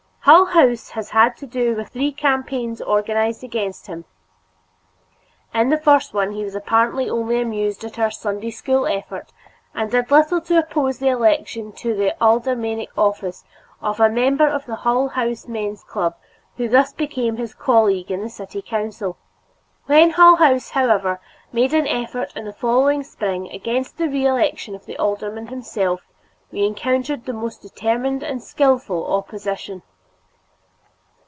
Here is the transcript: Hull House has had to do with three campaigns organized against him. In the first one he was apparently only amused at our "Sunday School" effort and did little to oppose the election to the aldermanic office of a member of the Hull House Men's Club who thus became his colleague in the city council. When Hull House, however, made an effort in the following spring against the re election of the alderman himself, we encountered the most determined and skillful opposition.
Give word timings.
Hull 0.25 0.45
House 0.45 0.91
has 0.91 1.09
had 1.09 1.35
to 1.37 1.47
do 1.47 1.73
with 1.75 1.89
three 1.89 2.11
campaigns 2.11 2.79
organized 2.79 3.43
against 3.43 3.87
him. 3.87 4.05
In 5.51 5.69
the 5.69 5.79
first 5.79 6.13
one 6.13 6.31
he 6.33 6.43
was 6.43 6.53
apparently 6.53 7.09
only 7.09 7.41
amused 7.41 7.83
at 7.83 7.97
our 7.97 8.11
"Sunday 8.11 8.51
School" 8.51 8.85
effort 8.85 9.33
and 9.73 9.89
did 9.89 10.11
little 10.11 10.39
to 10.41 10.59
oppose 10.59 10.99
the 10.99 11.07
election 11.07 11.71
to 11.71 11.95
the 11.95 12.15
aldermanic 12.23 12.95
office 12.95 13.43
of 13.81 13.99
a 13.99 14.09
member 14.11 14.47
of 14.47 14.67
the 14.67 14.75
Hull 14.85 15.07
House 15.07 15.47
Men's 15.47 15.83
Club 15.83 16.13
who 16.57 16.69
thus 16.69 16.93
became 16.93 17.37
his 17.37 17.55
colleague 17.55 18.11
in 18.11 18.21
the 18.21 18.29
city 18.29 18.61
council. 18.61 19.17
When 19.87 20.11
Hull 20.11 20.35
House, 20.35 20.69
however, 20.69 21.19
made 21.51 21.73
an 21.73 21.87
effort 21.87 22.31
in 22.35 22.45
the 22.45 22.53
following 22.53 23.01
spring 23.01 23.49
against 23.49 23.97
the 23.97 24.07
re 24.07 24.27
election 24.27 24.75
of 24.75 24.85
the 24.85 24.97
alderman 24.97 25.47
himself, 25.47 26.07
we 26.51 26.63
encountered 26.63 27.25
the 27.25 27.33
most 27.33 27.63
determined 27.63 28.21
and 28.21 28.43
skillful 28.43 29.11
opposition. 29.11 29.81